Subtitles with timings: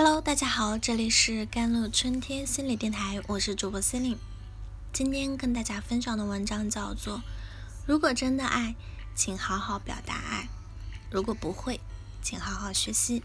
[0.00, 4.18] Hello，大家好，这里是甘露春天心理电台，我是主播 c e l i n e
[4.92, 7.16] 今天跟大家分享的文章叫做
[7.84, 8.76] 《如果真的爱，
[9.16, 10.46] 请好好表达爱；
[11.10, 11.80] 如果不会，
[12.22, 13.18] 请好好学习》。《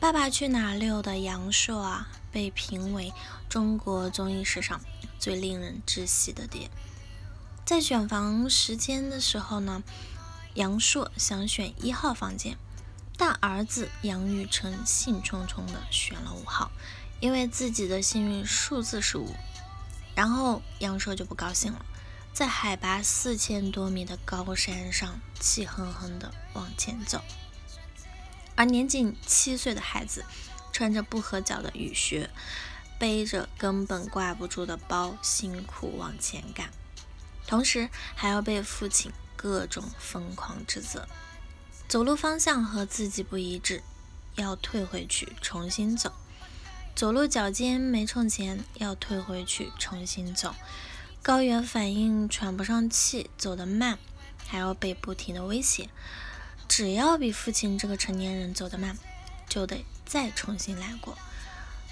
[0.00, 3.12] 爸爸去哪儿》六的杨烁啊，被评为
[3.48, 4.80] 中国综艺史上
[5.20, 6.68] 最令人窒息的爹。
[7.64, 9.84] 在选房时间的时候呢，
[10.54, 12.58] 杨烁想选一号房间。
[13.18, 16.70] 大儿子杨雨辰兴冲冲地选了五号，
[17.18, 19.34] 因为自己的幸运数字是五。
[20.14, 21.84] 然后杨硕就不高兴了，
[22.32, 27.20] 在海拔四千多米的高山上气哼哼地往前走，
[28.54, 30.24] 而年仅七岁的孩子
[30.72, 32.30] 穿着不合脚的雨靴，
[33.00, 36.70] 背着根本挂不住的包，辛苦往前赶，
[37.48, 41.08] 同时还要被父亲各种疯狂指责。
[41.88, 43.82] 走路方向和自己不一致，
[44.34, 46.10] 要退回去重新走；
[46.94, 50.50] 走路脚尖没冲前，要退回去重新走；
[51.22, 53.98] 高原反应喘不上气，走得慢，
[54.46, 55.88] 还要被不停的威胁。
[56.68, 58.98] 只要比父亲这个成年人走得慢，
[59.48, 61.16] 就得再重新来过。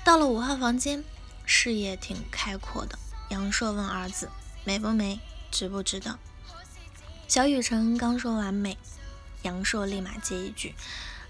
[0.04, 1.02] 到了五号房间，
[1.46, 2.98] 视野挺开阔的。
[3.30, 4.28] 杨硕问儿子
[4.62, 5.20] ：“美不美？
[5.50, 6.18] 值不值得？”
[7.26, 8.76] 小雨辰刚说完美。
[9.46, 10.74] 杨硕立马接一句：“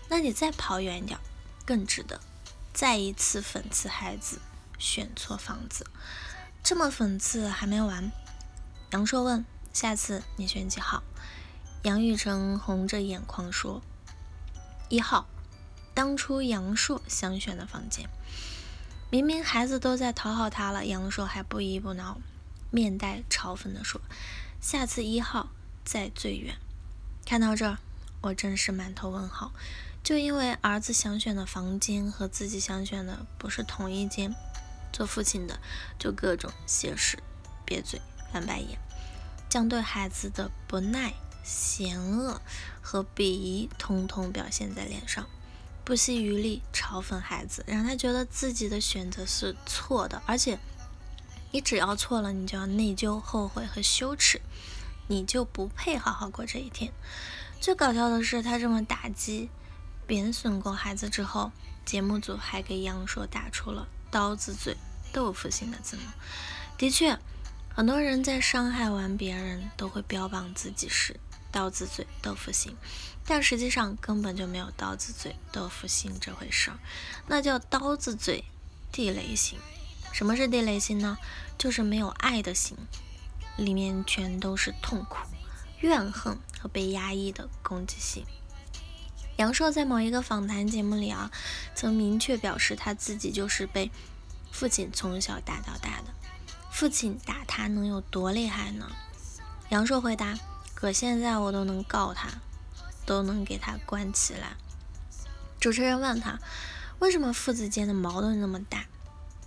[0.09, 1.19] 那你再跑远一点，
[1.67, 2.19] 更值得。”
[2.73, 4.41] 再一次讽刺孩子
[4.79, 5.87] 选错房子，
[6.63, 8.11] 这么讽刺还没完。
[8.93, 9.45] 杨硕问
[9.75, 11.03] ：“下次你选几号？”
[11.85, 13.83] 杨玉成红着眼眶说
[14.89, 15.27] ：“一号。”
[15.93, 18.09] 当初杨硕想选的房间，
[19.11, 22.19] 明明孩子都在讨好他了，杨硕还不依不挠，
[22.71, 24.01] 面带嘲讽地说
[24.61, 25.49] ：“下次一号
[25.85, 26.57] 在最远。”
[27.25, 27.79] 看到这儿。
[28.27, 29.53] 我真是满头问号，
[30.03, 34.35] 就因为儿子想选的房间和自己想选的不是同一间，
[34.93, 35.61] 做父亲的
[35.97, 37.19] 就各种斜视、
[37.65, 38.01] 瘪嘴、
[38.33, 38.81] 翻白眼，
[39.49, 42.41] 将对孩子的不耐、嫌恶
[42.83, 45.29] 和鄙夷通通表现在脸上，
[45.85, 50.59] 不惜余力嘲讽孩子，让他觉得自己的选择是错的，而且
[51.53, 54.41] 你只要错了，你就要内疚、后悔和羞耻，
[55.07, 56.93] 你就不配好好过这一天。
[57.61, 59.49] 最搞笑的是，他这么打击、
[60.07, 61.51] 贬损过孩子之后，
[61.85, 64.77] 节目组还给杨烁打出了“刀子嘴
[65.13, 66.03] 豆腐心”的字幕。
[66.79, 67.19] 的确，
[67.75, 71.19] 很多人在伤害完别人都会标榜自己是
[71.51, 72.77] “刀子嘴豆腐心”，
[73.27, 76.79] 但实际上根本就没有“刀子嘴豆腐心”这回事儿，
[77.27, 78.45] 那叫“刀子嘴
[78.93, 79.59] 地雷心”。
[80.13, 81.19] 什么是地雷心呢？
[81.59, 82.77] 就是没有爱的心，
[83.57, 85.27] 里面全都是痛苦。
[85.87, 88.27] 怨恨和被压抑的攻击性。
[89.37, 91.31] 杨烁在某一个访谈节目里啊，
[91.77, 93.93] 曾明确表示他自己就是被
[94.51, 96.07] 父亲从小打到大的。
[96.73, 98.91] 父亲打他能有多厉害呢？
[99.69, 100.37] 杨烁回答
[100.75, 102.31] ：“可现在我都能告他，
[103.07, 104.57] 都能给他关起来。”
[105.61, 106.41] 主持人问他
[106.99, 108.87] ：“为什么父子间的矛盾那么大？”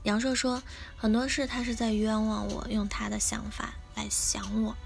[0.03, 0.63] 杨烁说
[0.95, 4.77] ：“很多事他是在冤枉我，用他的想法来想我。”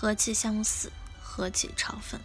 [0.00, 2.20] 和气相似，和气嘲讽。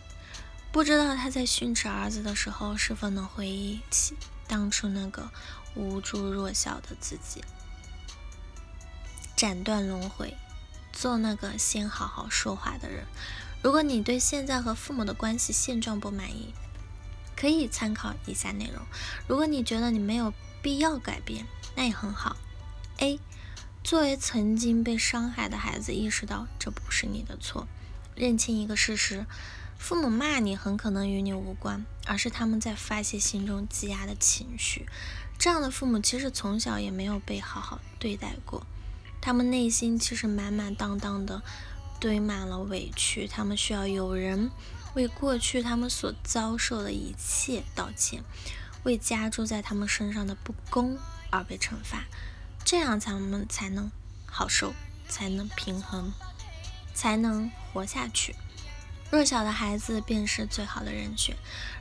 [0.71, 4.15] 不知道他在训斥儿子的时候，是否能回忆起
[4.47, 5.31] 当初那个
[5.73, 7.43] 无助弱小的自己。
[9.35, 10.37] 斩断轮回，
[10.91, 13.07] 做那个先好好说话的人。
[13.63, 16.53] 如果你对现在和父母的关系现状不满意，
[17.35, 18.85] 可以参考以下内容。
[19.27, 22.37] 如果你觉得你没有必要改变，那也很好。
[22.97, 23.19] A
[23.83, 27.67] 作为曾经被伤害的孩子，意识到这不是你的错，
[28.15, 29.25] 认清一个事实：
[29.77, 34.87] 父母骂你很可能与你无关，而是他们在发泄心中积压的情绪。
[35.37, 38.65] 这样的父母其实从小也没有被好好对待过，
[39.19, 41.41] 他们内心其实满满当当的
[41.99, 44.49] 堆满了委屈，他们需要有人
[44.93, 48.23] 为过去他们所遭受的一切道歉，
[48.83, 50.97] 为加诸在他们身上的不公
[51.29, 52.05] 而被惩罚。
[52.65, 53.91] 这样，咱们才能
[54.25, 54.73] 好受，
[55.07, 56.11] 才能平衡，
[56.93, 58.35] 才能活下去。
[59.11, 61.35] 弱小的孩子便是最好的人选。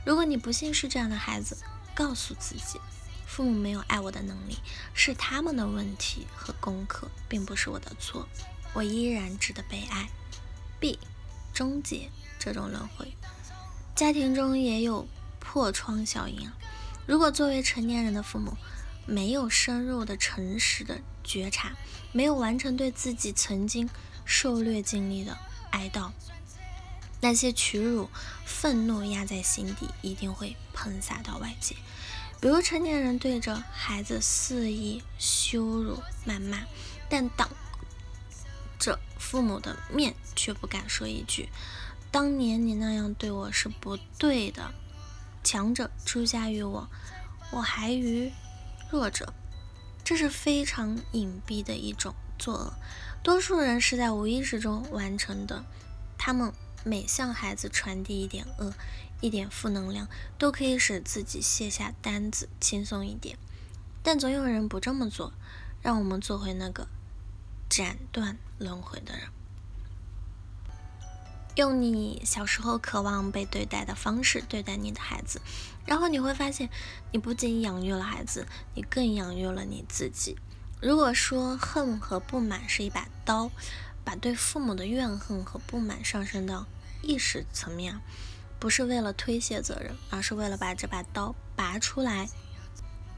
[0.05, 1.57] 如果你不幸是这样的孩子，
[1.95, 2.79] 告诉自己，
[3.25, 4.59] 父母没有爱我的能力，
[4.93, 8.27] 是他们的问题和功课，并不是我的错。
[8.73, 10.09] 我依然值得被爱。
[10.79, 10.99] B，
[11.53, 13.13] 终结这种轮回。
[13.95, 15.07] 家庭中也有
[15.39, 16.51] 破窗效应。
[17.07, 18.55] 如果作为成年人的父母，
[19.05, 21.73] 没有深入的、诚实的觉察，
[22.11, 23.89] 没有完成对自己曾经
[24.25, 25.37] 受虐经历的
[25.71, 26.11] 哀悼，
[27.21, 28.09] 那些屈辱、
[28.45, 31.75] 愤怒压在心底，一定会喷洒到外界，
[32.39, 36.59] 比如成年人对着孩子肆意羞辱、谩骂，
[37.09, 37.49] 但当
[38.79, 41.49] 着父母的面却不敢说一句
[42.11, 44.73] ：“当年你那样对我是不对的。”
[45.43, 46.89] 强者出家于我，
[47.51, 48.31] 我还于
[48.93, 49.33] 弱者，
[50.03, 52.73] 这是非常隐蔽的一种作恶。
[53.23, 55.65] 多数人是在无意识中完成的。
[56.15, 56.53] 他们
[56.83, 58.71] 每向孩子传递一点恶、
[59.19, 60.07] 一点负能量，
[60.37, 63.39] 都可以使自己卸下担子轻松一点。
[64.03, 65.33] 但总有人不这么做。
[65.81, 66.87] 让我们做回那个
[67.67, 69.27] 斩断轮回的人。
[71.55, 75.39] 用你小时候渴望被对待的方式对待你的孩子，
[75.85, 76.69] 然后你会发现，
[77.11, 80.35] 你不仅养育了孩子，你更养育了你自己。
[80.81, 83.51] 如果说恨和不满是一把刀，
[84.03, 86.65] 把对父母的怨恨和不满上升到
[87.03, 87.99] 意识层面，
[88.59, 92.27] 不是为了推卸责任，而是为了把这把刀拔出来，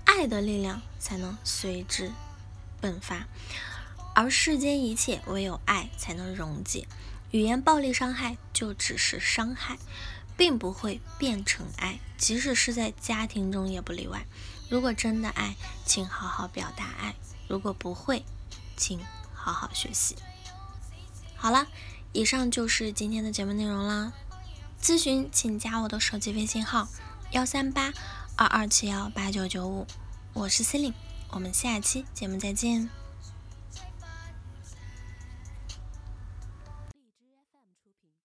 [0.04, 2.12] 爱的力量才能随之
[2.82, 3.28] 迸发，
[4.14, 6.86] 而世间一切唯有爱才能溶解。
[7.31, 9.77] 语言暴力伤害就只是伤害，
[10.38, 14.25] 并不会变成爱，即使是在家庭中也不例外。
[14.69, 15.56] 如果真的爱，
[15.86, 17.13] 请好好表达爱；
[17.48, 18.24] 如果不会，
[18.77, 19.00] 请
[19.33, 20.16] 好好学习。
[21.36, 21.68] 好了，
[22.13, 24.13] 以上就是今天的节目内容啦。
[24.81, 26.88] 咨询请加我的手机微信号：
[27.31, 27.94] 幺三八
[28.36, 29.86] 二二七幺八九九五，
[30.33, 30.95] 我是 c e l i n e
[31.30, 33.05] 我们下期节目再见。